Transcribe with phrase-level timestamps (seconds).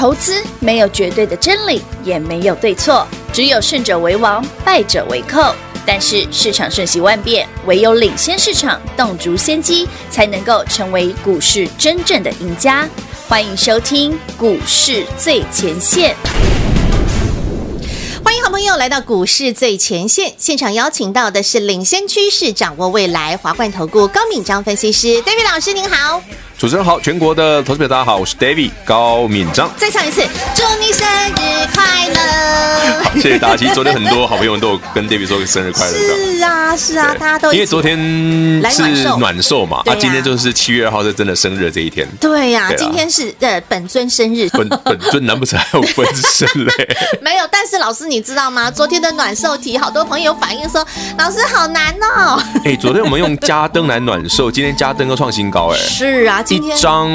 [0.00, 5.54] 投资没有绝对的真理，也没有对错，只有胜者为王，败者为寇。
[5.84, 12.88] 但是市场瞬息万变，唯有领先市场，洞烛先机，才能够成为股市真正的赢家。
[13.28, 16.16] 欢迎收听股市最前线。
[18.24, 26.22] 欢迎好朋友来到股市最前线，现场邀请到的是领先趋势、掌握未来华冠投顾高敏章分析师 David 老师，您好。
[26.60, 29.70] 主持人好，全国的投资者大家好，我是 David 高敏章。
[29.78, 30.20] 再唱一次，
[30.54, 33.02] 祝你生日快乐！
[33.02, 33.56] 好，谢谢大家。
[33.56, 35.92] 其实昨天很多好朋友都有跟 David 说生日快乐。
[35.96, 37.96] 是啊，是啊，大家都因为昨天
[38.70, 42.06] 是暖寿嘛，啊，今天就是七月二号是真的生日这一天。
[42.20, 44.46] 对呀，今天是呃本尊生日。
[44.50, 46.96] 本本尊难不成还有分身嘞？
[47.22, 48.70] 没有，但是老师你知道吗？
[48.70, 52.38] 昨天的暖寿题，好多朋友反映说，老师好难哦。
[52.66, 55.78] 哎，昨天我们用加灯来暖寿，今天加灯又创新高，哎。
[55.78, 56.44] 是啊。
[56.50, 57.08] 一张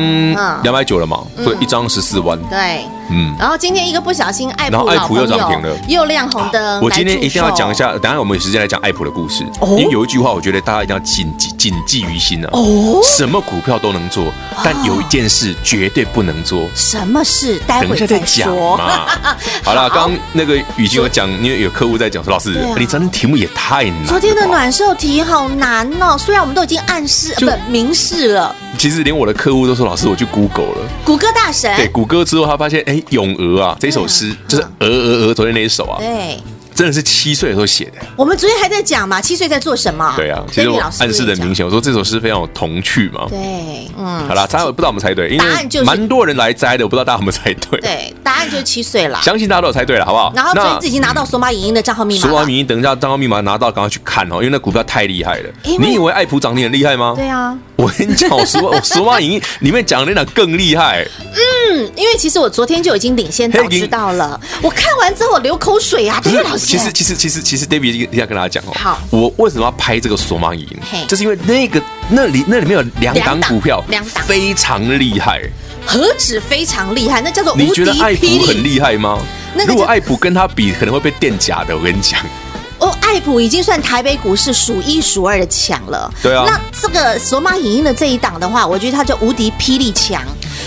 [0.63, 2.39] 两百九了嘛，所以一张十四万。
[2.49, 3.35] 对，嗯。
[3.37, 6.81] 然后今天一个不小心，爱普老朋友又涨停了，又亮红灯。
[6.81, 9.45] 我今天一定要讲一下，等下我们有时间来讲爱普的故事。
[9.61, 12.49] 因为有一句话，我觉得大家一定要谨记谨记于心啊。
[12.53, 13.01] 哦。
[13.03, 14.25] 什么股票都能做，
[14.63, 16.67] 但有一件事绝对不能做。
[16.73, 17.59] 什么事？
[17.67, 19.05] 待会再讲嘛。
[19.63, 24.05] 好了，刚刚那个语气我讲，因为有客户在讲说，老师，你昨天题目也太难。
[24.07, 28.55] 昨天的暖寿题好难哦，虽然我们都已经暗示不明示了。
[28.77, 35.97] 其实连我的客户都说：“老师，我去 Google 了，谷歌大神。”对，谷歌之后他发现，哎，《咏鹅》啊，这首诗就是《鹅鹅鹅》昨天那一首啊。
[35.99, 36.37] 对。
[36.75, 37.91] 真的是七岁的时候写的。
[38.17, 40.13] 我们昨天还在讲嘛，七岁在做什么？
[40.17, 43.27] 对啊，其实我暗示的明显，我说这首诗非常有童趣嘛。
[43.29, 47.79] 对，嗯，好了，猜不知道我们猜对，因为蛮多人来猜的，我不知道大家有没有猜对。
[47.79, 49.21] 对，答案就是七岁了。
[49.21, 50.33] 相信大家都有猜对了，好不好？
[50.35, 52.27] 然后昨天已经拿到索马影音的账号密码。
[52.27, 55.49] 索马影音，等一下账号密码拿到，赶快去看哦，因为那股票太厉害了。
[55.63, 57.13] 你以为爱普涨停很厉害吗？
[57.15, 57.57] 对啊。
[57.85, 61.05] 我跟你讲，索索马影音里面讲的那档更厉害。
[61.35, 64.39] 嗯，因为其实我昨天就已经领先早知道了。
[64.63, 66.65] 我看完之后我流口水啊，丁老师。
[66.65, 67.41] 其实，其实，其实。
[67.45, 70.77] 其实 David 要跟大家讲哦，好，我为什么要拍这个索马影音？
[71.07, 75.41] 就是因为那个那里那里面有两档股票，两档非常厉害。
[75.85, 77.21] 何止非常厉害？
[77.21, 77.63] 那叫做无敌。
[77.65, 79.19] 你觉得爱普很厉害吗？
[79.67, 81.77] 如果爱普跟他比，可能会被垫假的。
[81.77, 82.19] 我跟你讲，
[82.85, 86.11] 哦，爱普已经算台北股市数一数二的强了。
[86.21, 90.21] 对啊，那这个索马影音的这一档的话，我觉得它就无敌霹雳强。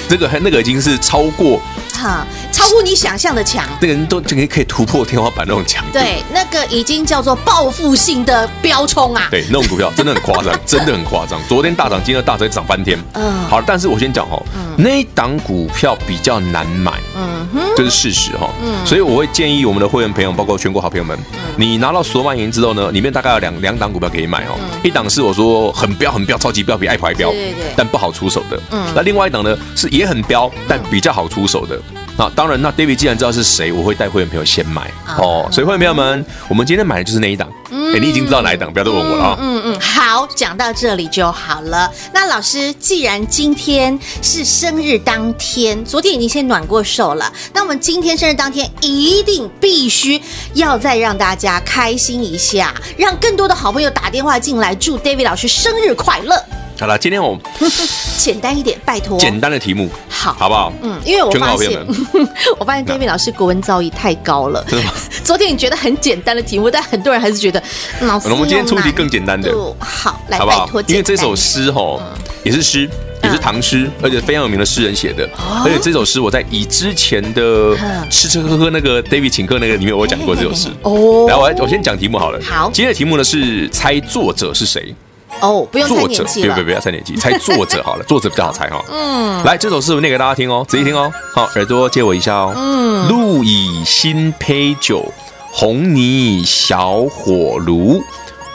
[0.09, 1.61] 这个那个已经是超过。
[1.95, 2.27] 哈，
[2.59, 5.85] 超乎你想象的强，那个人都可以可以突破天花板那种强。
[5.93, 9.29] 对，那个已经叫做报复性的飙冲啊！
[9.31, 11.41] 对，那种股票真的很夸张， 真的很夸张。
[11.49, 12.99] 昨天大涨，今天大涨，涨翻天。
[13.15, 14.43] 嗯，好，但是我先讲哦，
[14.77, 18.51] 那一档股票比较难买，嗯哼，这是事实哈。
[18.61, 21.17] 嗯，所以我会建议我们的会员朋友，包括全国好朋友们，
[21.57, 24.59] 你拿到索马银之后呢，里面大概有两两档股票可以买哦。
[24.83, 28.61] 一档是我说很飙很飙，超级飙，比爱普还飙，对对对，但不好出手的。
[28.73, 31.81] 嗯，那另外一档呢是也很飙，但比较好出手的。
[32.19, 35.49] 那当然，那 David 既然知道是谁，我会带会员朋友先买哦。
[35.53, 37.49] 所以会员朋友们，我们今天买的就是那一档。
[37.71, 39.37] 哎，你已经知道哪一档，不要再问我了啊。
[39.41, 41.89] 嗯嗯，好，讲到这里就好了。
[42.13, 50.21] 那老师，既然今天是生日当天，昨天已经先暖过手了，那我们今天生日当天一定必须
[50.55, 56.35] 要再让大家开心一下，让更多的好朋友打电话进来，祝 David 老师生日快乐。
[56.81, 57.37] 好了，今天我
[58.17, 59.19] 简单一点，拜托。
[59.19, 60.73] 简单的题目，好，好不好？
[60.81, 61.85] 嗯，因为我发现，
[62.59, 64.65] 我发现 David 老师国文造诣太高了。
[64.69, 64.93] 真的吗？
[65.25, 67.61] 昨天你觉得很简单的题目，但很多人还是觉得
[68.03, 68.29] 老师。
[68.29, 70.81] 我们今天出题更简单的，好，来，拜托。
[70.87, 72.01] 因为这首诗哈
[72.45, 72.89] 也是诗，
[73.25, 75.29] 也是唐诗，而且非常有名的诗人写的。
[75.65, 77.77] 而且这首诗我在以之前的
[78.09, 80.69] 吃吃喝喝那个 David 请客那个里面，我讲过这首诗。
[80.83, 82.39] 哦，来，我我先讲题目好了。
[82.41, 84.95] 好，今天的题目呢是猜作者是谁。
[85.41, 85.89] 哦，不用。
[85.89, 88.85] 作者，别不不要猜年纪，猜作者好了， 作者比较好猜哈。
[88.91, 91.13] 嗯，来，这首诗我念给大家听哦，仔细听哦。
[91.35, 92.53] 好，耳朵借我一下哦。
[92.55, 95.05] 嗯，鹿以新醅酒，
[95.53, 98.03] 红泥小火炉。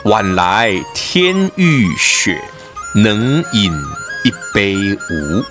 [0.04, 2.42] 晚来天欲雪，
[2.94, 3.72] 能饮
[4.26, 5.44] 一杯无？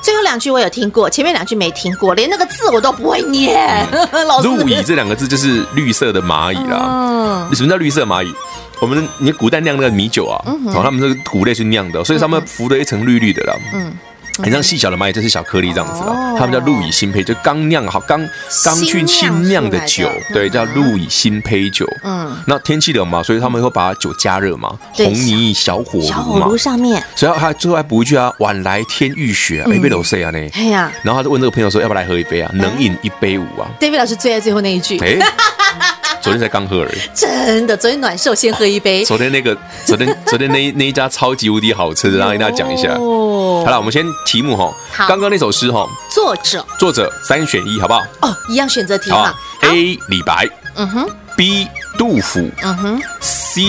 [0.00, 3.86] 最后两句我有听过，前面两句没听过，连那个字我都不会念。
[4.26, 7.46] 老师，鹿以这两个字就是绿色的蚂蚁啦。
[7.50, 8.32] 嗯，什么叫绿色蚂蚁？
[8.80, 13.54] 我们你古代酿那个米酒啊，嗯、哼哦，他们是谷类去酿的，所以上面浮了一层绿绿的啦。
[13.74, 13.92] 嗯，
[14.40, 16.06] 很像细小的蚂蚁，就是小颗粒这样子的。
[16.06, 18.24] 哦、他们叫鹿以新醅，就刚酿好，刚
[18.64, 21.84] 刚去新酿的酒，对，叫鹿以新醅酒。
[22.04, 30.38] 嗯，那天气冷嘛，所以他们会把酒加热嘛，对红泥小火炉嘛，小火炉上面，所以他最后还补一句啊，晚来天欲雪，没被漏水啊呢。
[30.54, 32.48] 哎呀，然后他就问这个朋友说，要不要来喝一杯啊？
[32.54, 34.96] 能饮一杯无啊？David 老师最爱最后那一句。
[35.00, 35.18] 欸
[36.28, 37.74] 昨天才刚喝而已，真的。
[37.74, 39.02] 昨天暖寿先喝一杯。
[39.02, 42.90] 昨天那个，昨天 昨天那那一家超级无敌好吃的，然后跟大家讲一下。
[42.92, 48.02] 哦，哦好了，我们先题目哈，好刚刚那首诗哈，作者作者三选一，好不好？
[48.20, 49.34] 哦，一样选择题好嘛。
[49.62, 51.66] ，A 李白嗯哼，，B
[51.96, 53.62] 杜甫嗯哼，C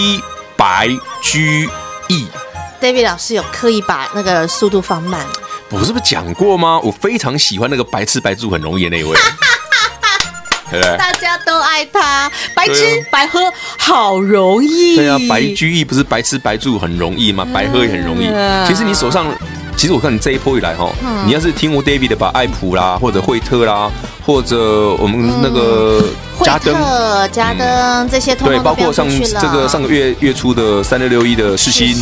[0.57, 0.89] 白
[1.23, 1.69] 居
[2.09, 2.27] 易。
[2.81, 5.25] ，David 老师有刻意把那个速度放慢。
[5.71, 6.77] 我是不是讲过吗？
[6.83, 9.15] 我非常喜欢那个白吃白住很容易的那一位，
[10.71, 10.97] 对不对？
[10.97, 13.39] 大家都爱他，白吃啊白喝
[13.77, 14.95] 好容易。
[14.95, 17.45] 对啊，白居易不是白吃白住很容易吗？
[17.53, 18.65] 白喝也很容易嗯。
[18.67, 19.27] 其实你手上，
[19.75, 20.91] 其实我看你这一波以来哈，
[21.25, 23.89] 你要是听我 David 的把爱普啦，或者惠特啦，
[24.25, 26.03] 或者我们那个
[26.37, 26.73] 惠嘉登。
[26.75, 29.07] 特、嘉登这些通对，包括上。
[29.39, 31.95] 这个上个月月初的三六六一的世新，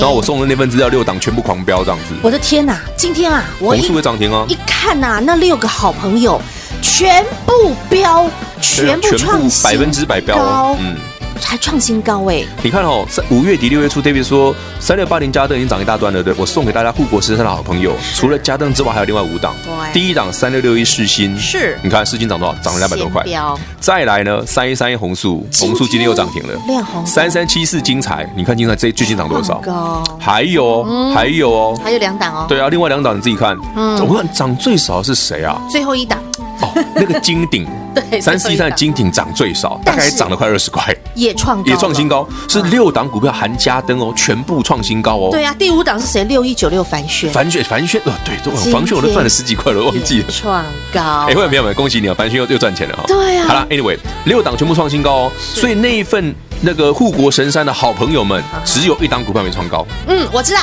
[0.00, 2.80] 然后我送的那份资料六档全部狂飙这样子，我的天哪！
[2.96, 6.40] 今天啊，我一红素也涨停啊一，看呐、那六个好朋友
[6.80, 8.28] 全部飙，
[8.76, 10.96] 对啊全部创新百分之百标哦高，嗯。
[11.42, 12.44] 还创新高哎！
[12.62, 19.54] 你看哦，在五月底六月初，David 说三六八零嘉登已经涨一大段了，对，我送给大家护国神山的好朋友，除了嘉登之外，还有另外五档。
[19.64, 22.54] 对第一档三六六一世新，是你看世新涨多少？
[22.62, 23.22] 涨了两百多块。
[23.22, 26.54] 飙再来呢，三一三一红素，红素今天又涨停了。
[26.68, 29.54] 亮红三三七四精彩，你看精彩这最近涨多少？
[29.60, 32.44] 高，还有哦，还有哦，还有两档哦。
[32.46, 35.58] 对啊，另外两档你自己看，嗯我看涨最少的是谁啊？
[35.70, 36.22] 最后一档
[36.60, 37.66] 哦，那个金鼎，
[38.10, 42.10] 对三四一三的金鼎涨最少，大概涨了快二十块，也创，也创新。
[42.10, 45.28] 高，是六档股票含加登哦，全部创新高哦。
[45.30, 46.24] 对啊，第五档是谁？
[46.24, 50.26] 六一九六凡轩，凡轩，凡轩，哦，对，都今天凡轩我都赚了十几块了，忘记了。
[50.28, 51.00] 创高。
[51.28, 52.14] 哎，会员朋友们，恭喜你啊！
[52.18, 53.04] 凡轩又又赚钱了哈。
[53.06, 59.86] 对啊好了，anyway，六档全部创新高哦，所以那一份那个护国神山的好朋友们，只有一档股票没创高。
[60.08, 60.62] 嗯，我知道，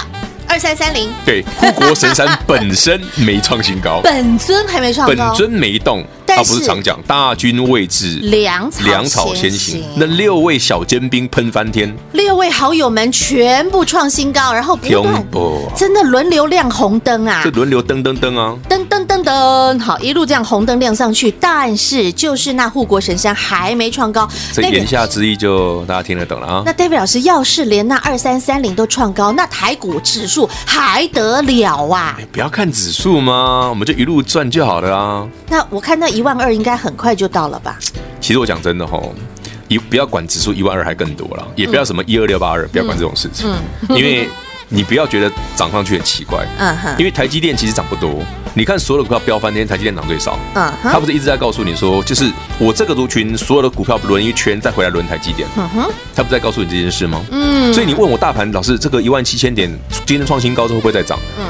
[0.58, 15.24] 二三三零，对，护国神山本身没创新高， 本尊还没创高，本尊没动，他啊，不是常讲大军未至，粮草粮草先行，那六位小尖兵喷翻天，六位好友们全部创新高，然后不断
[15.76, 17.42] 真的轮流亮红灯啊。
[17.44, 17.52] 这！
[17.52, 18.56] 轮流噔噔噔啊！
[18.68, 18.84] 噔
[19.18, 24.28] 噔噔噔，好，一路这样红灯亮上去，但是就是那护国神山还没创高。
[24.54, 26.64] 这言下之意就大家听得懂了啊。
[26.66, 32.18] 那 David 老师，要是连那二三三零都创高，那台股指数还得了啊？
[32.32, 35.28] 不要看指数吗，我们就一路赚就好了啊。
[35.50, 37.78] 那我看那一万二应该很快就到了吧？
[38.20, 39.14] 其实我讲真的吼，
[39.68, 43.50] 一不要管指数一万二还更多了，也不要什么一二六八二，不要管这种事情，
[43.90, 44.30] 因为
[44.70, 48.22] 你不要觉得涨上去很奇怪，嗯哼因为台积电其实涨不多。
[48.54, 50.38] 你看所有的股票飙翻天，台积电涨最少。
[50.56, 55.48] 嗯哼他不是一直在告诉你说，就是我这个族群所有的股票轮一圈，再回来轮台积电。
[55.56, 57.24] 嗯哼，他不是在告诉你这件事吗？
[57.32, 57.72] 嗯。
[57.74, 59.70] 所以你问我大盘老师，这个一万七千点
[60.06, 61.20] 今天创新高之后会不会再涨？
[61.40, 61.46] 嗯，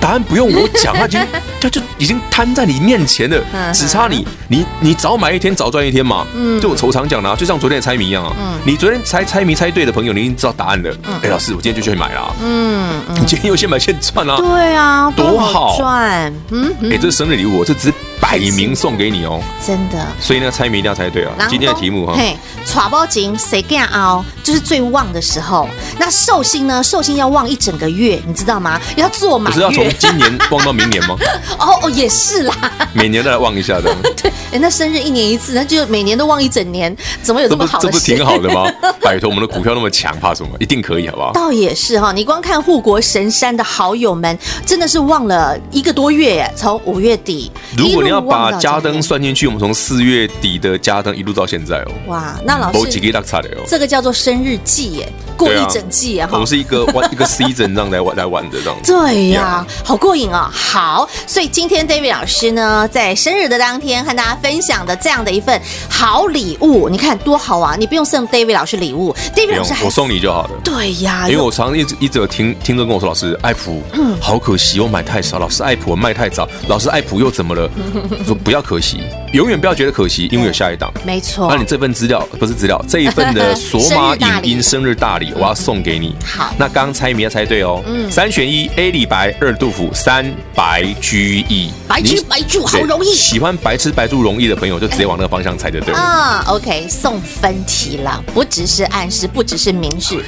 [0.00, 1.20] 答案不用我讲，他已经
[1.60, 6.26] 他就已经摊在你面前了，嗯只差你你你早买一天早赚一天嘛。
[6.34, 8.32] 嗯，就我常讲的啊，就像昨天的猜谜一样啊。
[8.40, 8.58] 嗯。
[8.64, 10.90] 你昨天猜猜谜猜对的朋友，你已经知道答案了。
[11.22, 12.34] 哎，老师，我今天就去买了。
[12.42, 14.36] 嗯嗯， 你今天又先买现赚啊？
[14.36, 19.40] 对啊，多好赚，嗯嗯，哎，这是生日礼物，这只是摆明送给你哦。
[19.64, 20.06] 真的。
[20.20, 25.68] 所以那个猜谜一定要猜对啊今天的题目哈，嘿，耍包金谁干凹，就是最旺的时候。
[25.98, 26.82] 那寿星呢？
[26.82, 28.80] 寿星要旺一整个月，你知道吗？
[28.96, 29.88] 要做满不是要从。
[29.98, 31.16] 今年旺到明年吗？
[31.58, 32.54] 哦哦，也是啦。
[32.92, 37.98] 每年都来旺一下的， 对，哎，那生日一年一次，那就每年都旺一整年，怎么有这么好的事？
[37.98, 38.70] 这不挺好的吗？
[39.02, 40.50] 拜托，我们的股票那么强，怕什么？
[40.58, 41.32] 一定可以，好不好？
[41.32, 47.50] 倒也是哈，你光看护国神山的好友们，真的是旺了一个多月耶，从五月底。
[47.76, 53.64] 如果你要把加登到今天算进去，我们从四月底的加登一路到现在哦，哇，那老师，个大差的哦。
[53.66, 56.46] 这个叫做生日季耶，过一整季耶哈我们。
[56.50, 58.76] 是一个 玩一个 season 这样来玩来玩的这样。
[58.84, 60.48] 对呀好过瘾哦！
[60.50, 67.76] 好，所以今天 David 老师呢，在生日的当天和大家分享的这样的一份好礼物，你看多好啊！
[67.78, 70.50] 你不用送 David 老师礼物，David 老师，我送你就好了。
[70.64, 75.38] 对呀，因为我常常一直一直有听听众跟我说，老师爱普，嗯好可惜，我买太少。
[75.38, 77.70] 老师爱普我卖太早，老师爱普又怎么了？
[78.08, 79.00] 我 说不要可惜，
[79.32, 80.92] 永远不要觉得可惜，因为有下一档。
[81.04, 81.48] 没错。
[81.50, 86.14] 那你这份资料不是资料，这一份的 索马影音生日大礼，我要送给你。
[86.24, 87.82] 好那刚刚猜谜要猜对哦。
[87.86, 91.70] 嗯，三选一，A 李白，二杜甫，三白居易。
[91.88, 95.98] 白吃你白住好容易喜欢白吃白住容易的朋友，就直接往那个方向猜就对了。
[96.00, 100.24] 啊，OK，送分题了，不只是暗示，不只是明示，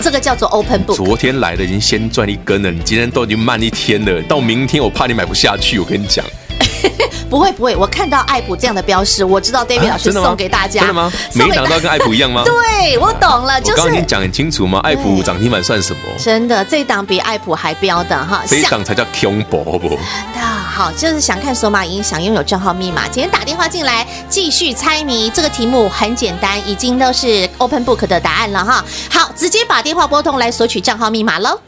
[0.00, 0.96] 这个叫做 Open Book。
[0.96, 5.78] 昨天来的已经先赚一根了，你今天都已经慢一天了，到明天我怕你买不下去。
[5.78, 6.24] 我跟你讲，
[7.28, 11.12] 不会不会，我看到爱普这样的标识，我知道 David 老师送给大家，真的吗？
[11.34, 12.42] 每送给大一档都要跟爱普一样吗？
[12.46, 14.80] 对，我懂了，就我刚刚已经讲很清楚吗？
[14.84, 16.00] 爱普涨停板算什么？
[16.22, 19.96] 真的，这一档比爱普还标的哈，这一想档才叫恐怖，好不好？
[19.96, 20.40] 的
[20.76, 28.84] 好，就是想看索马影，想拥有账号密码，今天打电话进来继续猜谜，这个题目很简单，已经都是 Open Book 的答案了哈。
[29.10, 31.58] 好，直接把电话拨通来索取账号密码喽。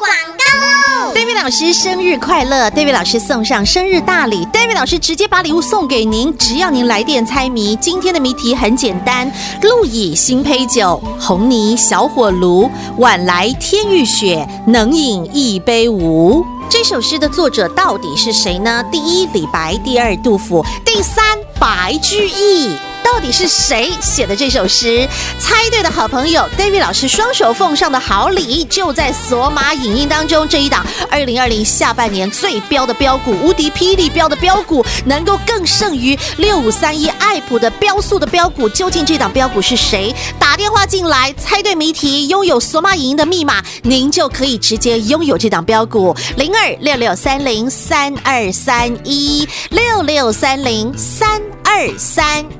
[0.00, 7.76] 广告，David 老师生日快乐！David 老师送上生日大礼，David 老师直接把礼物送给您，只要您来电猜谜。
[7.76, 9.30] 今天的谜题很简单：
[9.60, 16.42] 路易新醅酒，红泥小火炉，晚来天欲雪，能饮一杯无？
[16.70, 18.82] 这首诗的作者到底是谁呢？
[18.90, 21.22] 第一，李白；第二，杜甫；第三，
[21.58, 22.74] 白居易。
[23.02, 25.08] 到底是谁写的这首诗？
[25.38, 38.68] 猜对的好朋友，David 老师双手奉上的好礼，就在索马影音当中这一档二零二零下半年最飙的飙股，无敌霹雳飙的飙股，能够更胜于六五三一爱普的飙速的飙股。
[38.68, 40.14] 究竟这档飙股是谁？
[40.38, 46.14] 打电话进来，猜对谜题，拥有索马影音的密码，您就可以直接拥有这档飙股。
[46.36, 52.44] 零二六六三零三二三一六六三零三二三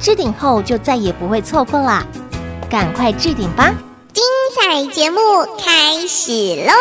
[0.00, 2.04] 置顶后就再也不会错过啦。
[2.70, 3.74] 赶快置顶吧！
[4.12, 4.24] 精
[4.56, 5.18] 彩节目
[5.58, 6.32] 开始
[6.64, 6.72] 喽！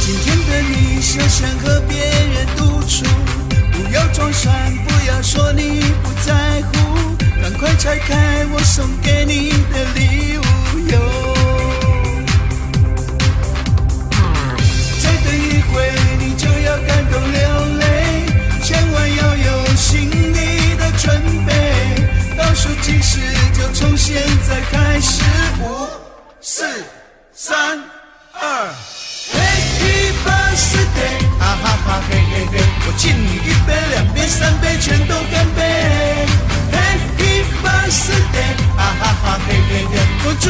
[0.00, 3.04] 今天的你想想和别人独处，
[3.72, 4.52] 不要装蒜，
[4.86, 5.49] 不要说
[7.80, 10.42] 拆开我送给你的礼物
[10.90, 11.00] 哟！
[15.00, 17.40] 再等一会你就要感动流
[17.78, 18.26] 泪，
[18.62, 21.54] 千万要有心理的准备。
[22.36, 23.18] 倒数计时
[23.54, 25.22] 就从现在开始，
[25.62, 25.88] 五、
[26.42, 26.84] 四、
[27.32, 27.82] 三、
[28.34, 28.68] 二
[29.32, 31.16] ，Happy birthday！
[31.40, 33.39] 啊哈哈嘿嘿嘿，我敬你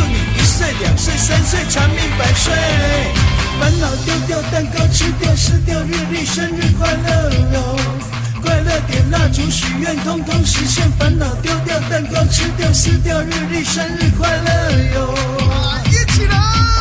[0.00, 2.54] 祝你一岁、两岁、三岁，长命百岁。
[3.60, 7.76] 烦恼丢掉，蛋糕吃掉，撕掉日历，生日快乐哟！
[8.42, 10.90] 快乐点蜡烛许愿，通通实现。
[10.92, 15.14] 烦恼丢掉，蛋糕吃掉，撕掉日历，生日快乐哟！
[15.90, 16.79] 一起来。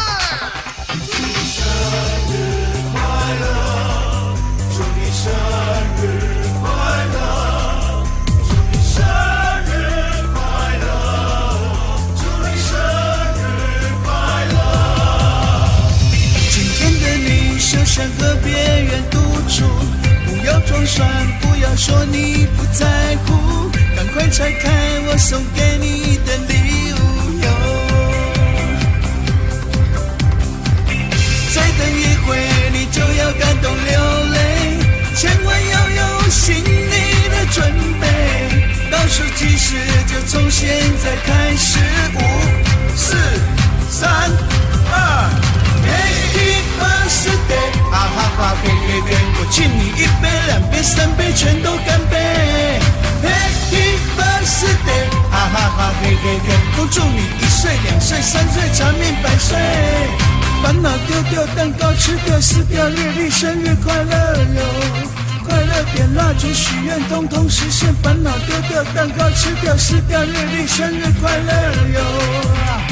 [18.00, 19.66] 想和别人独处，
[20.26, 21.06] 不要装蒜，
[21.42, 22.88] 不要说你不在
[23.26, 24.72] 乎，赶快拆开
[25.06, 26.98] 我送给你的礼物
[27.44, 27.48] 哟。
[31.54, 32.38] 再等一会，
[32.72, 34.00] 你就要感动流
[34.32, 34.38] 泪，
[35.18, 38.08] 千万要有心理的准备。
[38.90, 39.76] 倒数计时
[40.08, 40.70] 就从现
[41.04, 41.78] 在开始，
[42.16, 42.20] 五、
[42.96, 43.18] 四、
[43.90, 44.32] 三、
[44.90, 45.39] 二。
[47.92, 52.80] 啊哈哈嘿嘿嘿，我敬你一杯、两杯、三杯，全都干杯。
[53.24, 59.58] Happy birthday，哈哈哈嘿嘿嘿，恭祝你一岁两岁三岁长命百岁，
[60.64, 64.64] 烦恼丢丢，蛋糕吃掉，撕掉日历，生日快乐哟！
[65.46, 71.54] 快乐点蜡烛许愿，通通实现，烦恼丢掉，蛋糕吃掉，撕掉日历，生日快乐
[71.94, 72.89] 哟！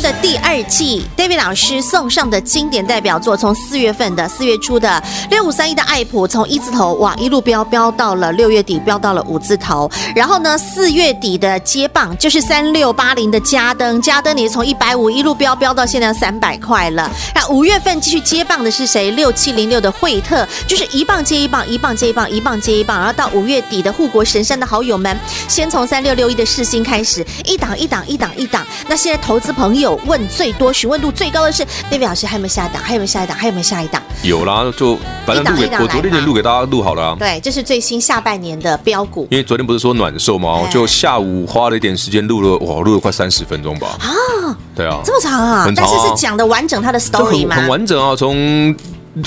[0.00, 9.90] 的第二季，David 老师送上的经典代表作，从四月份的四月初的六五三一的爱普，从一字头哇一路飙飙到了六月底，飙到了五字头。
[10.14, 17.10] 然后呢，四月底的接棒就是三六八零的嘉登，嘉登你从一百五一路飙飙到现在三百块了。
[17.34, 19.10] 那五月份继续接棒的是谁？
[19.12, 22.98] 六七零六的惠特，就是一棒接一棒，一棒接一棒，一棒接一棒。
[22.98, 25.16] 然后到五月底的护国神山的好友们，
[25.48, 28.64] 先从三六六一的世芯开始，一档一档一档一档。
[28.88, 32.82] 那现在投资朋友问最多、询问度最高的是 David 老师，还有没有下一档？
[32.82, 33.36] 还有没有下一档？
[33.36, 34.02] 还有没有下一档？
[34.22, 37.16] 有啦，就反正录给我昨天就录给大家录好了啊。
[37.18, 39.26] 对，这是最新下半年的标股。
[39.30, 40.60] 因为昨天不是说暖寿吗？
[40.62, 43.96] 我就下午花了一点时间录了，哇，录了快三十分钟吧。
[44.00, 45.64] 啊，对啊，这么长啊？
[45.64, 45.90] 很长啊。
[45.92, 47.56] 但是是讲的完整它的 story 吗？
[47.56, 48.74] 很完整啊，从。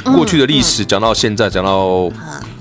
[0.03, 2.11] 过去的历史讲到现在，讲到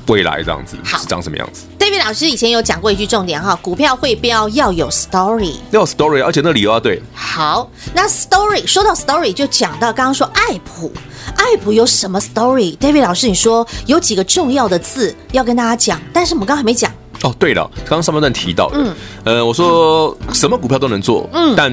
[0.06, 7.00] 未来这样子，是长什么样子？David 老师以前有讲过一句重点哈，股票会标要有 story，要有 story，而且那理由要对。
[7.14, 10.90] 好，那 story 说到 story 就讲到刚刚说爱普，
[11.36, 16.92] 爱普有什么 story？David 老师你说有几个重要的字要跟大家讲，但是我们刚刚还没讲。
[17.22, 18.94] 哦，对了，刚刚上半段提到的，嗯，
[19.36, 21.72] 呃，我说什么股票都能做，嗯，但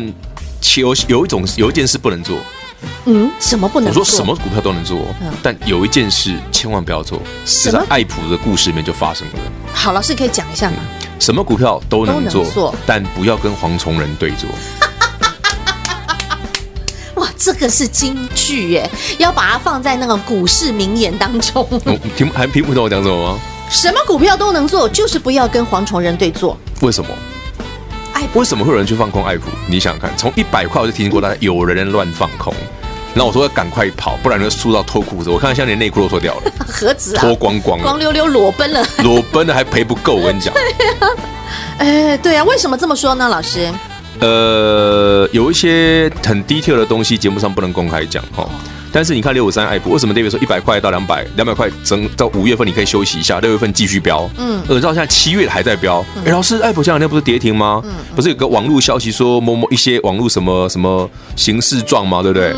[0.75, 2.37] 有有一种有一件事不能做。
[3.05, 4.01] 嗯，什么不能做？
[4.01, 4.99] 我说什么股票都能做，
[5.41, 7.21] 但有一件事千万不要做。
[7.45, 9.33] 是在爱普的故事里面就发生了。
[9.73, 10.77] 好，老师可以讲一下吗？
[11.19, 14.49] 什么股票都能做，但不要跟蝗虫人对坐。
[17.21, 21.67] 哇，这个是金句耶，要把它放在那个股市名言当中。
[22.15, 23.39] 听还听不懂我讲什么吗？
[23.69, 26.57] 什么股票都能做，就是不要跟蝗虫人对坐。
[26.81, 27.09] 为什么？
[28.35, 29.49] 为什么会有人去放空爱普？
[29.67, 32.52] 你想想看，从一百块我就提醒过大家，有人乱放空。
[33.13, 35.29] 那我说要赶快跑，不然就输到脱裤子。
[35.29, 37.21] 我看现在连内裤都脱掉了， 何止啊？
[37.21, 40.15] 脱光光，光溜溜裸奔了，裸奔了还赔不够。
[40.15, 41.07] 我跟你讲，对呀、啊，
[41.77, 43.71] 哎，对啊，为什么这么说呢，老师？
[44.19, 48.47] 呃，有一些很 detail 的东西，节目上不能公开讲哈。
[48.93, 56.05] 但是你看六五三爱普，为什么 David 说一百块到两百，两百块整到五月份你可以休息一下，六月份继续飙，嗯，而到现在七月还在飙。
[56.23, 57.81] 哎、老师，爱普前两天不是跌停吗？
[57.83, 62.21] 嗯，不是有个网络消息说某某一些网络什么什么刑事状吗？
[62.21, 62.53] 对不对？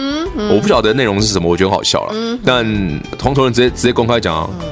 [0.50, 2.12] 我不晓得内容是什么，我觉得很好笑了。
[2.14, 4.50] 嗯，但同头人直接直接公开讲啊。
[4.60, 4.68] 嗯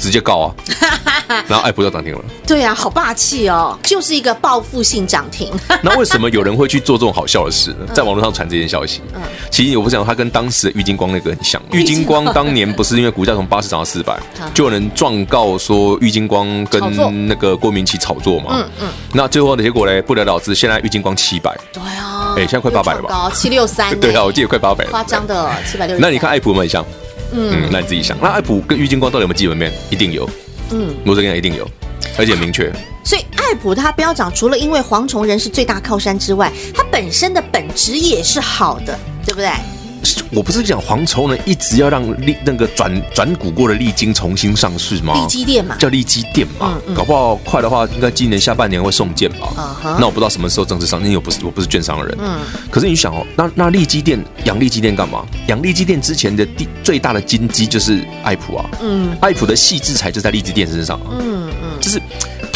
[0.00, 0.48] 直接告啊！
[1.48, 2.20] 然后爱普就涨停了。
[2.46, 5.50] 对啊，好霸气哦，就是一个报复性涨停。
[5.82, 7.86] 那为什么有人会去做这种好笑的事呢？
[7.94, 11.60] 在网络上传这件消息，嗯，其实我不想他跟当时的郁金光那个很像。
[11.72, 14.18] 郁金光当年不是因为股价从八十涨到四百，
[14.52, 18.50] 就有人状告说郁金光跟那个郭明奇炒作嘛。
[18.52, 18.88] 嗯嗯。
[19.12, 20.02] 那最后的结果呢？
[20.02, 20.54] 不了了之。
[20.54, 21.56] 现在郁金光七百。
[21.72, 22.34] 对啊。
[22.36, 23.08] 哎，现在快八百了吧？
[23.08, 23.96] 高七六三。
[24.00, 24.90] 对啊，我记得快八百了。
[24.90, 25.96] 夸张的七百六。
[25.98, 26.84] 那你看爱普有没有很像？
[27.32, 29.72] 嗯，那你自己想，那爱普跟郁金光到底有没有基本面？
[29.88, 30.28] 一定有。
[30.72, 31.68] 嗯，我这个一定有，
[32.18, 32.72] 而且明确。
[33.04, 39.50] 所以爱普它飙涨，除了因为蝗虫人是最大靠山之外，它本身的本质也是好的，对不对？
[40.30, 45.14] 我不是讲黄崇仁一直要让利那个转转股过的利金重新上市吗？
[45.14, 49.48] 利基电嘛，叫利基店嘛，嗯嗯、搞不好快的话，应该今年下半年会送件吧。
[49.56, 52.16] Uh huh、那我不知道什么时候正式上，因为我不是我不是券商的人。
[52.20, 52.38] 嗯。
[52.70, 55.24] 可是你想哦，那那利基店养利基店干嘛？
[55.48, 58.70] 养利基店之前的第最大的金鸡就是爱普啊。
[58.80, 59.16] 嗯。
[59.20, 61.06] 爱普的细制裁就在利基店身上啊。
[61.18, 61.80] 嗯嗯。
[61.80, 62.00] 就是。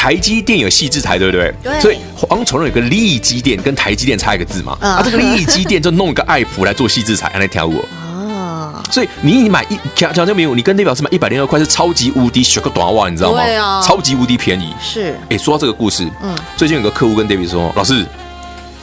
[0.04, 1.54] 台积电有矽智财，对不对？
[1.62, 1.80] 对。
[1.80, 4.76] 所以黄崇仁有个利基电，跟台积电差一个字嘛。
[4.78, 7.82] 啊，这个利基电就弄一个爱普来做矽智财，来挑我。
[8.12, 8.82] 哦。
[8.92, 13.42] 所以你买一条条件没有，你跟代表是买一百零二块是超级无敌学个短袜，你知道吗？
[13.42, 13.80] 对啊。
[13.80, 14.74] 超级无敌便宜。
[14.78, 15.18] 是。
[15.30, 18.04] 哎，说到这个故事，嗯，最近有个客户跟 David 说：“老师，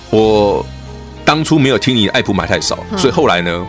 [0.10, 0.66] 我
[1.24, 3.64] 当初没有听你爱普买太少，所以后来呢，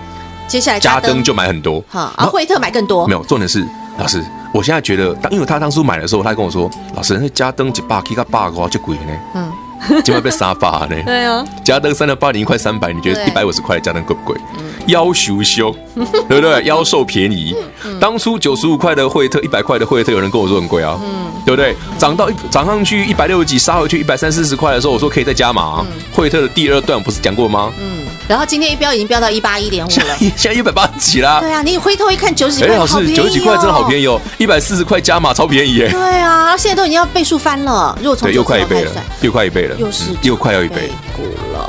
[0.49, 1.85] 接下来嘉登就买很多。
[1.87, 3.07] 好，啊惠特买更多。
[3.07, 3.63] 没有，重点是
[3.99, 9.53] 老师。”我现在觉得，当因为他当初买的时候，他还跟我说：“老师，那加登一百 K 个八高就贵呢，嗯，
[10.05, 14.41] 今晚被杀发呢。”对啊，加登三六八零一块三百，你觉得一百五十块的嘉登贵不贵？
[14.87, 15.75] 腰修修，
[16.29, 16.63] 对不对？
[16.65, 17.55] 腰瘦便宜。
[18.01, 20.99] 当初九十五块的惠特，一百块的惠特，有人跟我说很贵啊，
[21.45, 21.77] 对不对？
[21.99, 25.85] 涨到一涨上去一百六十几，杀回去一百三四十块的时候，我说可以再加码。
[26.13, 27.73] 惠特的第二段不是讲过吗？
[27.81, 31.41] 嗯，然后今天一飙已经飙到一八一点五了，现在一百八十几啦。
[31.41, 35.91] 对啊，你回头一看九十几块，哎，老师九十几块真的好便宜哦，一百四十块加码超便宜耶。
[35.91, 38.91] 对啊，现在都已经要倍数翻了，如果从又快一倍了，
[39.21, 40.91] 又快一倍了，又是又快要一倍。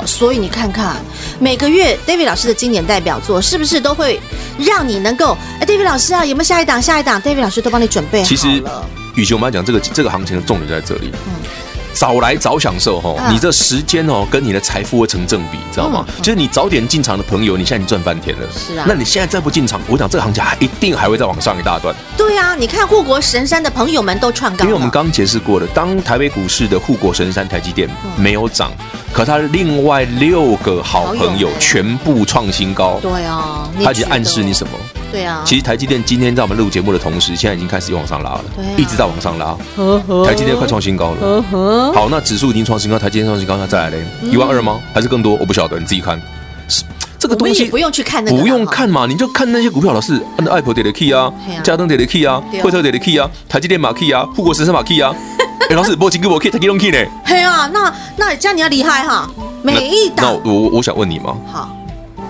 [0.06, 0.96] 所以你看看，
[1.38, 4.20] 每个月 David 老师的经典代表作是不是都会
[4.58, 5.36] 让你能够？
[5.60, 6.80] 哎，David 老师啊，有没有下一档？
[6.80, 8.28] 下一档，David 老师都帮你准备好了。
[8.28, 8.62] 其实，
[9.14, 11.10] 与其我们来讲这个这个行情的重点在这里。
[11.26, 11.34] 嗯。
[11.96, 16.04] 早来早享受哈，你这时间哦，跟你的财富会成正比，知道吗？
[16.20, 18.48] 就是你早点进场的朋友，你现在已经赚翻天了。
[18.52, 21.94] 是啊，那你现在再不进场，我讲这个行情还一定还会再往上一大段。
[22.16, 28.72] 对啊，你看护国神山的朋友们都创高，因为我们刚解释过了，当台北股市的护国神山台积电没有涨，
[29.14, 32.98] 可他另外六个好朋友全部创新高。
[33.00, 34.72] 对啊，他已经暗示你什么？
[35.12, 38.44] 对啊，其实台积电今天在我们录节目的同时，现在已经开始往上拉了，
[38.76, 39.56] 一直在往上拉。
[40.26, 41.40] 台积电快创新高了。
[41.94, 44.80] 好，那指数已经创新高，台积电创新高，那再来嘞，一万二吗？
[44.92, 45.36] 还是更多？
[45.36, 46.20] 我不晓得，你自己看。
[47.16, 55.14] 这个东西不用去看那个，不用看嘛，你就看那些股票，老师，按照 Apple 跌的 key 啊，嘉登跌的 key 啊，惠特跌的 key 啊，台积电马 key 啊，护国神山马 key 啊。
[55.70, 56.98] 哎，老师，波金哥我 key，台积电 key 呢？
[57.24, 59.28] 嘿啊，那那这样你要厉害哈，
[59.62, 60.40] 每一档。
[60.44, 61.34] 那我我想问你嘛。
[61.50, 61.68] 好。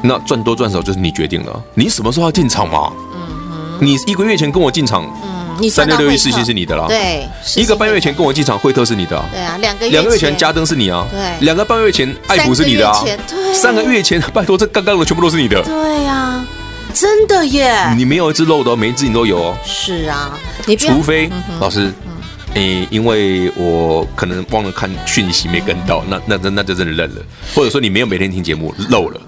[0.03, 2.93] 那赚多赚少就是你决定了，你什么时候要进场嘛？
[3.15, 16.45] 嗯哼，你一个月前跟我进场，嗯，你三六六一四星是你的啦，对，一个半月前跟我进场，惠特是你的，对啊，两个两个月前嘉登是你啊，对，两个半月前艾普是你的啊，对，三个月前 拜托这刚刚的全部都是你的，对呀，
[16.93, 21.91] 真的耶，你没有一只漏的，每一只你都有哦，是啊，你除非老师，
[22.55, 27.21] 诶，因为我可能忘了看讯息没跟到，那那那那就真的认了，
[27.55, 29.21] 或者说你没有每天听节目漏了。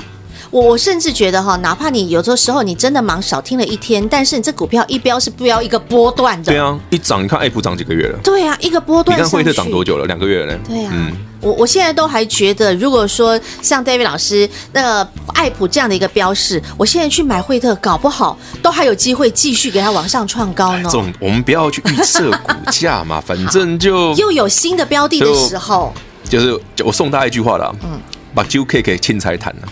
[0.53, 6.53] 我我甚至觉得哈，哪怕你有的时候你真的忙少听了一天，但是你这股票一标是标一个波段的。
[6.53, 8.19] 对啊，一涨你看爱普涨几个月了？
[8.23, 9.19] 对啊，一个波段。
[9.19, 10.07] 你看惠特涨多久了？
[10.07, 10.57] 两个月了。
[10.59, 20.85] 对啊，嗯，我我现在都还觉得，如果说像 David 老师那个爱普这样的一个标示，我现在去买惠特，搞不好都还有机会继续给它往上创高呢。
[20.85, 25.92] 这种我们不要去预测股价嘛，反正就 又有新的标的的时候，
[26.25, 28.01] 就，就是我送大家一句话了，嗯，
[28.35, 29.68] 把酒 K 给青菜谈了。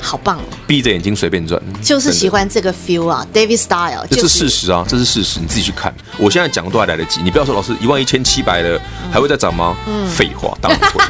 [0.00, 0.42] 好棒哦！
[0.66, 4.06] 闭着眼睛随便赚，就是喜欢这个 feel 啊，David Style。
[4.10, 5.94] 这是事实啊，这是事实，你自己去看。
[6.16, 8.80] 我现在讲都还来得及，你不要说老师一万一千七百了
[9.12, 9.76] 还会再涨吗？
[9.86, 11.04] 嗯，废话，当然会。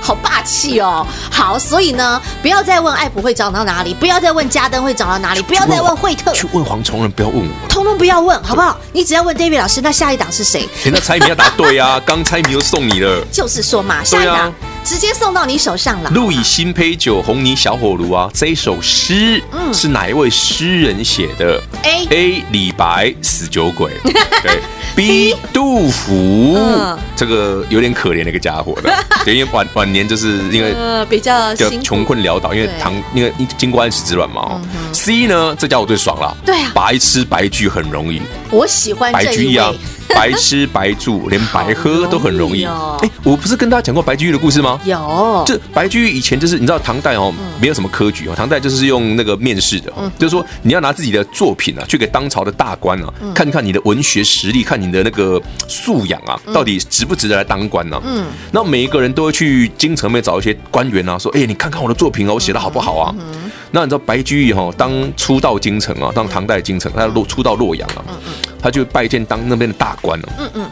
[0.00, 1.06] 好霸气哦！
[1.30, 8.78] 好，所以呢，不要再问爱普会涨到哪里，不要再问嘉登会涨到哪里，不要再问惠特，去问黄崇仁，不要问我，通通不要问，好不好？
[8.92, 10.66] 你只要问 David 老师，那下一档是谁？
[10.86, 13.22] 那猜谜要答对啊， 刚猜谜就送你了。
[13.30, 14.52] 就是说嘛，下一档。
[14.88, 16.08] 直接送到你手上了。
[16.14, 18.30] 路以新醅酒，红泥小火炉啊！
[18.32, 23.92] 这一首诗，嗯，是哪一位诗人写的？A A 李白死酒鬼，
[24.42, 24.62] 对。
[24.96, 26.58] B 杜甫，
[27.14, 28.90] 这个有点可怜的一个家伙的，
[29.30, 30.74] 因为晚晚年就是因为
[31.04, 34.58] 比较穷困潦倒，因为唐因为经过安史之乱嘛。
[34.94, 38.22] C 呢，这家伙最爽了，对啊，白吃白居很容易。
[38.50, 39.70] 我喜欢白居易啊。
[40.08, 42.64] 白吃白住，连白喝都很容易。
[42.64, 44.80] 哎，我不是跟大家讲过白居易的故事吗？
[44.84, 58.00] 有，就白居易以前就是你知道唐代哦，没有什么科举哦，唐代就是用那个面试的，就是说你要拿自己的作品啊，去给当朝的大官啊，看看你的文学实力，看你的那个素养啊，到底值不值得来当官呢？
[58.04, 63.14] 嗯，那每一个人都会去京城里面找一些官员啊，说，哎，你看看我的作品啊，我写的好不好啊？
[63.70, 68.02] 那你知道白居易哈，当初到京城啊，当唐代京城，他落初到洛阳啊。
[68.60, 70.28] 他就拜见当那边的大官了。
[70.38, 70.70] 嗯嗯，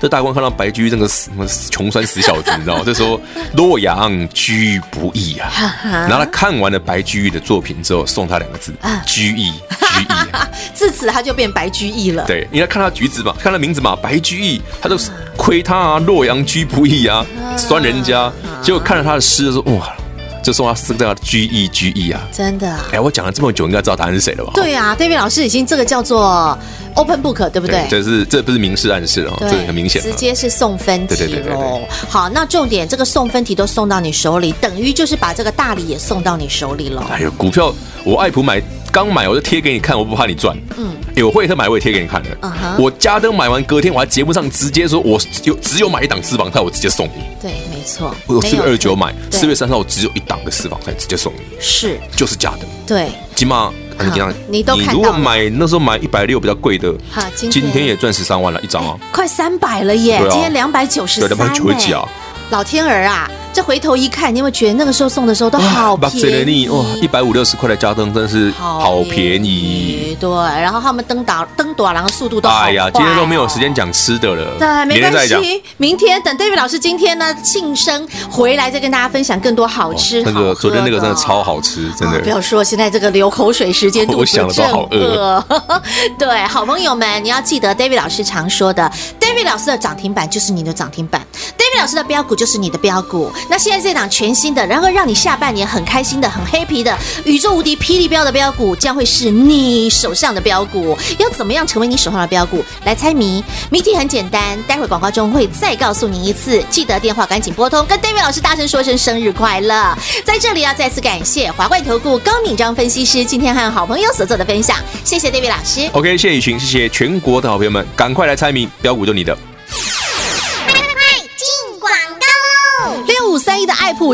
[0.00, 1.30] 这大官看到白居易这个死
[1.70, 2.82] 穷酸死小子，你知道吗？
[2.86, 3.20] 就说
[3.56, 5.50] 洛阳居不易啊。
[5.82, 8.74] 然后他看完了白居易的作品之后，送他两个字：
[9.06, 10.14] 居易，居易。
[10.74, 12.24] 自此他就变白居易了。
[12.26, 14.98] 对，你来看他橘子嘛，看他名字嘛，白居易，他就
[15.36, 17.24] 亏他啊，洛阳居不易啊，
[17.56, 18.30] 酸人家。
[18.62, 19.94] 结果看了他的诗，说哇。
[20.44, 22.84] 就送他四个字 G E G E 啊，真的啊！
[22.92, 24.52] 哎，我讲了这么久，应该知道答案是谁了吧？
[24.54, 26.56] 对啊，David 老师已经这个叫做
[26.94, 27.86] Open Book，对不对？
[27.88, 31.16] 这是这不是明示暗示哦，这很明显，直接是送分题。
[31.16, 31.88] 对对对对。
[32.08, 37.02] 好，那重点这个送分题都送到你手里，等于就是把这个大礼也送到你手里了。
[37.10, 38.62] 哎呦，股票我爱普买
[38.94, 40.56] 刚买我就贴给你看，我不怕你赚。
[40.76, 40.94] 嗯。
[41.16, 42.28] 有惠特买我也贴给你看的。
[42.42, 42.80] 嗯哼。
[42.80, 47.24] 我嘉登买完隔天我还节目上直接说，我有只有买一档私房菜，我直接送你。
[47.42, 48.14] 对，没错。
[48.28, 51.40] 我四月二十九买，四月三号我只有一档的私房菜，直接送你。
[51.58, 51.98] 是。
[52.14, 52.60] 就是嘉登。
[52.86, 53.08] 对。
[53.34, 54.92] 起码你讲，你都看到。
[54.92, 58.96] 你如果买那时候买一百六比较贵的，好今天也赚十三万了，一张啊。
[59.10, 60.20] 快三百了耶！
[60.30, 61.28] 今天两百九十三。
[61.28, 62.08] 对，两百九十几啊。
[62.50, 63.28] 老天儿啊！
[63.54, 66.68] 这回头一看，你有没有觉得那个时候送的时候都好便宜？
[66.68, 70.16] 哇，一百五六十块的家灯真是好便宜。
[70.18, 72.48] 对，然后他们登打登短廊的速度都。
[72.48, 74.58] 哎呀，今天都没有时间讲吃的了。
[74.58, 80.20] 对，没关系，明天等 David 老师今天呢庆生回来再跟大家分享更多好吃。
[80.24, 82.18] 那个昨天那个真的超好吃，真的。
[82.22, 85.44] 不要说现在这个流口水时间， 我想了都好饿。
[86.18, 88.90] 对，好朋友们，你要记得 David 老师常说的
[89.20, 91.24] ，David 老师的涨停板就是你的涨停板
[91.56, 93.30] ，David 老师的标股就是你的标股。
[93.48, 100.96] 那现在这档全新的，然后让你下半年很开心的、很 happy 的宇宙无敌霹雳标的标股，将会是你手上的标股。
[101.18, 102.64] 要怎么样成为你手上的标股？
[102.84, 106.62] 来猜谜，谜题很简单，待会广告中会再告诉你一次。
[106.70, 109.96] 记得电话赶紧拨通，跟 David 老师大声说声生日快乐。
[110.24, 115.88] 在这里要再次感谢华冠投顾高敏章分析师今天和好朋友所做的分享，谢谢 David 老师。
[115.92, 119.53] OK，谢谢雨晴，谢谢全国的好朋友们，赶快来猜谜，标股就你的。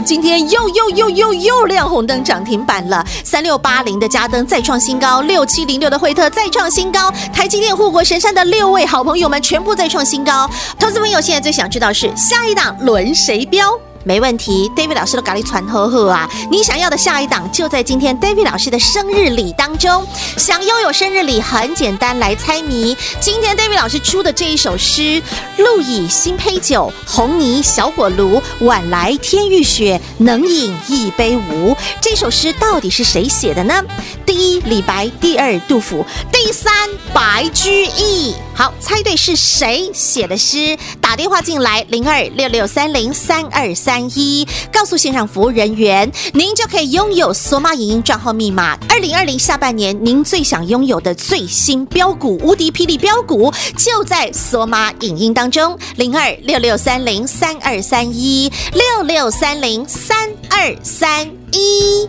[0.01, 10.49] 今天又又又又又亮红灯涨停板了，三六八零的嘉登再创新高，六七零六的惠特再创新高，台积电护国神山的六位好朋友们全部再创新高。
[10.79, 13.90] 投资朋友现在最想知道是下一档轮谁标？
[14.05, 16.29] 没问题，David 老师的咖喱传呵呵啊！
[16.51, 20.07] 你想要的下一档就在今天 David 老师的生日礼当中。
[20.37, 22.97] 想拥有生日礼很简单，来猜谜。
[23.21, 25.23] 今天 David 老师出的这一首诗：
[25.59, 31.77] 露以新醅酒，红泥小火炉，晚来天欲雪，能饮一杯无？
[32.01, 33.85] 这首诗到底是谁写的呢？
[34.31, 36.73] 第一李白，第二杜甫，第三
[37.13, 38.33] 白居易。
[38.55, 40.79] 好，猜对是谁写的诗？
[41.01, 48.79] 打电话进来零二六六三零三二三一，告诉线上服务人员，您就可以拥有索马影音账号密码。
[48.89, 55.77] 二零二零下半年，您最想拥有的最新标股，无敌霹雳标股，就在索马影音当中。
[55.97, 62.09] 零二六六三零三二三一六六三零三二三一，